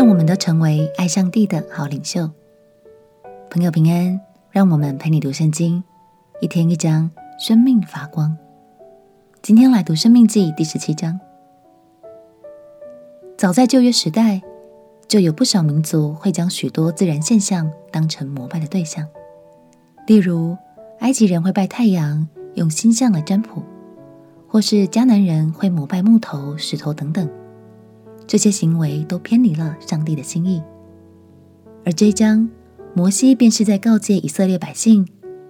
[0.00, 2.30] 让我们都成为爱上帝的好领袖。
[3.50, 4.18] 朋友平安，
[4.50, 5.84] 让我们陪你读圣经，
[6.40, 8.34] 一天一章，生命发光。
[9.42, 11.20] 今天来读《生命记》第十七章。
[13.36, 14.40] 早在旧约时代，
[15.06, 19.06] 就有不少民族会将许多自然现象当成膜拜的对象，
[20.06, 20.56] 例如
[21.00, 23.62] 埃及人会拜太阳，用星象来占卜，
[24.48, 27.28] 或是迦南人会膜拜木头、石头等等。
[28.30, 30.62] 这些行为都偏离了上帝的心意，
[31.84, 32.48] 而这一章，
[32.94, 35.04] 摩西便是在告诫以色列百姓，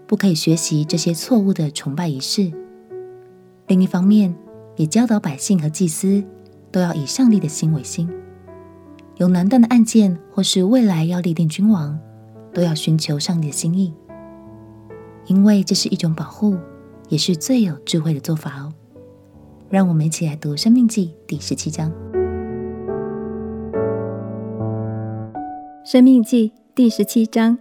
[0.07, 2.51] 不可以学习这些错误的崇拜仪式。
[3.67, 4.35] 另一方面，
[4.77, 6.25] 也教导百姓和祭司
[6.73, 8.09] 都要以上帝的心为心。
[9.19, 11.99] 有难断的案件，或是未来要立定君王，
[12.55, 13.93] 都要寻求上帝的心意，
[15.27, 16.57] 因为这是一种保护，
[17.11, 18.73] 也是最有智慧的做法哦。
[19.69, 21.93] 让我们一起来读《生命记》第十七章。
[25.91, 27.59] 生命记第十七章：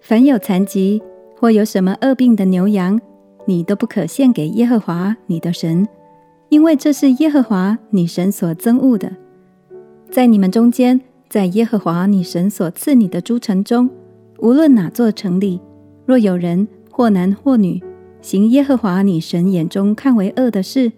[0.00, 1.02] 凡有残疾
[1.36, 3.00] 或有什么恶病的牛羊，
[3.46, 5.88] 你都不可献给耶和华你的神，
[6.50, 9.10] 因为这是耶和华你神所憎恶的。
[10.08, 13.90] 在你们中间，在耶和华你神所赐你的诸城中，
[14.38, 15.60] 无论哪座城里，
[16.06, 17.82] 若有人或男或女
[18.22, 20.92] 行耶和华你神眼中看为恶的事，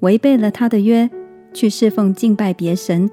[0.00, 1.08] 违背了他的约，
[1.54, 3.10] 去侍奉敬拜别神，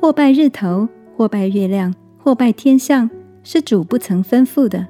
[0.00, 0.88] 或拜日头。
[1.20, 3.10] 或拜月亮，或拜天象，
[3.42, 4.86] 是主不曾吩咐的。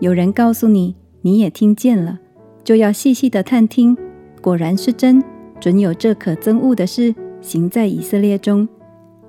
[0.00, 2.18] 有人告诉你，你也听见了，
[2.62, 3.96] 就要细细的探听，
[4.42, 5.24] 果然是真，
[5.58, 8.68] 准有这可憎恶的事行在以色列中，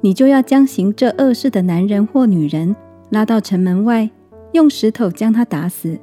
[0.01, 2.75] 你就要将行这恶事的男人或女人
[3.11, 4.09] 拉到城门外，
[4.51, 5.97] 用石头将他打死，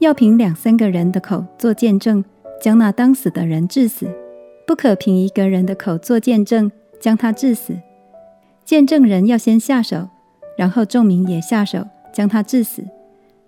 [0.00, 2.24] 要凭两三个人的口做见证，
[2.60, 4.08] 将那当死的人治死，
[4.66, 7.76] 不可凭一个人的口做见证，将他治死。
[8.66, 10.08] 见证人要先下手，
[10.58, 12.82] 然后众民也下手，将他致死。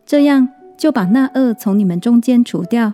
[0.06, 2.92] 这样就把那恶从你们中间除掉。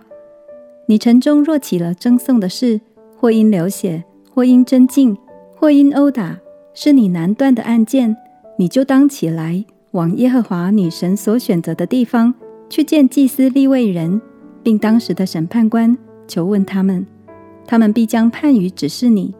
[0.87, 2.81] 你城中若起了争讼的事，
[3.15, 5.15] 或因流血，或因争竞，
[5.55, 6.39] 或因殴打，
[6.73, 8.17] 是你难断的案件，
[8.57, 12.33] 你就当起来，往耶和华女神所选择的地方
[12.67, 14.19] 去见祭司利未人，
[14.63, 15.95] 并当时的审判官，
[16.27, 17.05] 求问他们，
[17.67, 19.35] 他们必将判语指示你。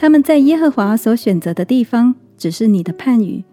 [0.00, 3.44] 他们在耶和华所选择的地方只是你的判语，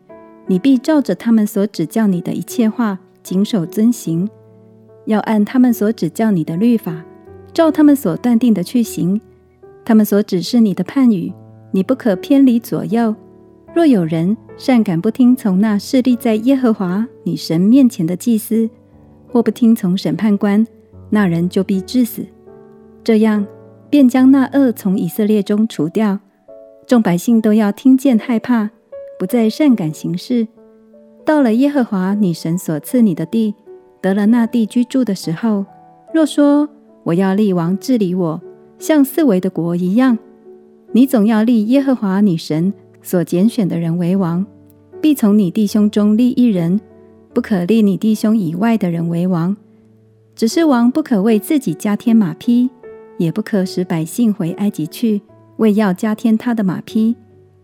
[0.45, 4.29] 你必照着他们所指教你的一切话，谨守遵行，
[5.07, 7.03] 要按他们所指教你的律法，
[7.51, 9.19] 照他们所断定的去行。
[9.83, 11.33] 他们所指示你的判语，
[11.71, 13.13] 你不可偏离左右。
[13.75, 18.69] 若有人善敢不听从那侍立在耶和华你神面前的祭司，
[19.27, 20.65] 或不听从审判官，
[21.09, 22.25] 那人就必致死。
[23.03, 23.45] 这样
[23.89, 26.17] 便将那恶从以色列中除掉。
[26.87, 28.69] 众百姓都要听见害怕，
[29.19, 30.47] 不再擅敢行事。
[31.25, 33.53] 到了耶和华你神所赐你的地，
[34.01, 35.65] 得了那地居住的时候，
[36.13, 36.69] 若说
[37.03, 38.41] 我要立王治理我，
[38.79, 40.17] 像四围的国一样，
[40.93, 44.45] 你总要立耶和华你神所拣选的人为王，
[45.01, 46.79] 必从你弟兄中立一人，
[47.33, 49.57] 不可立你弟兄以外的人为王。
[50.37, 52.69] 只是王不可为自己加添马匹，
[53.17, 55.21] 也不可使百姓回埃及去。
[55.57, 57.15] 为要加添他的马匹，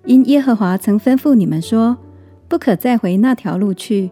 [0.05, 1.97] 因耶和华曾吩咐你们说，
[2.47, 4.11] 不可再回那条路去。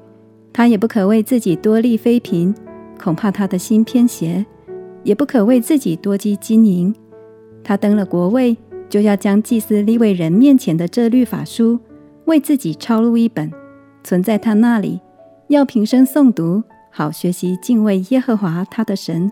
[0.54, 2.54] 他也不可为自己多立妃嫔，
[3.00, 4.46] 恐怕他的心偏邪；
[5.04, 6.94] 也不可为自己多积金银。
[7.64, 8.58] 他登了国位，
[8.90, 11.80] 就要将祭司利未人面前的这律法书，
[12.26, 13.50] 为自己抄录一本，
[14.04, 15.00] 存在他那里，
[15.48, 16.62] 要平生诵读，
[16.92, 19.32] 好学习敬畏耶和华他的神，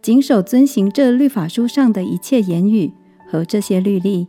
[0.00, 2.92] 谨守遵行这律法书上的一切言语。
[3.36, 4.28] 和这些律例，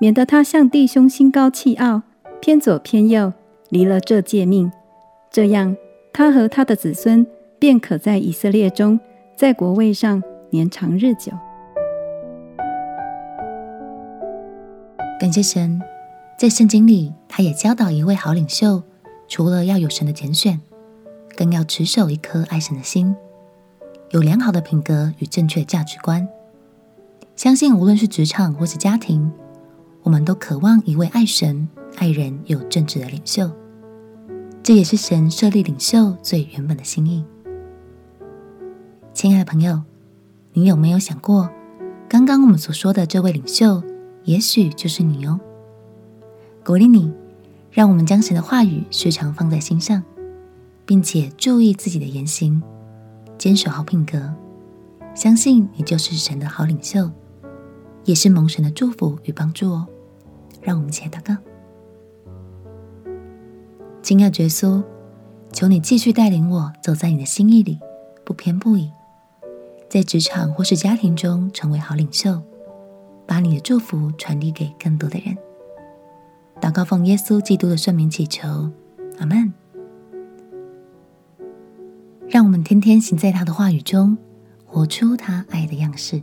[0.00, 2.02] 免得他向弟兄心高气傲，
[2.40, 3.32] 偏左偏右，
[3.70, 4.70] 离了这诫命。
[5.32, 5.76] 这样，
[6.12, 7.26] 他和他的子孙
[7.58, 9.00] 便可在以色列中，
[9.34, 11.32] 在国位上年长日久。
[15.18, 15.82] 感谢神，
[16.38, 18.84] 在圣经里，他也教导一位好领袖，
[19.26, 20.60] 除了要有神的拣选，
[21.36, 23.16] 更要持守一颗爱神的心，
[24.10, 26.28] 有良好的品格与正确价值观。
[27.36, 29.30] 相信无论是职场或是家庭，
[30.02, 33.50] 我们都渴望一位爱神、爱人又正直的领袖。
[34.62, 37.22] 这也是神设立领袖最原本的心意。
[39.12, 39.82] 亲爱的朋友，
[40.54, 41.50] 你有没有想过，
[42.08, 43.82] 刚刚我们所说的这位领袖，
[44.24, 45.38] 也许就是你哦？
[46.64, 47.12] 鼓励你，
[47.70, 50.02] 让我们将神的话语时常放在心上，
[50.86, 52.62] 并且注意自己的言行，
[53.36, 54.34] 坚守好品格。
[55.14, 57.10] 相信你就是神的好领袖。
[58.06, 59.86] 也是蒙神的祝福与帮助哦，
[60.62, 61.36] 让我们一起来祷告。
[64.00, 64.82] 亲爱耶稣，
[65.52, 67.78] 求你继续带领我走在你的心意里，
[68.24, 68.88] 不偏不倚，
[69.90, 72.40] 在职场或是家庭中成为好领袖，
[73.26, 75.36] 把你的祝福传递给更多的人。
[76.60, 78.70] 祷告奉耶稣基督的圣名祈求，
[79.18, 79.52] 阿门。
[82.28, 84.16] 让我们天天行在他的话语中，
[84.64, 86.22] 活出他爱的样式。